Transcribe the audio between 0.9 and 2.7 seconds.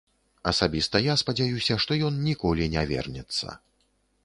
я спадзяюся, што ён ніколі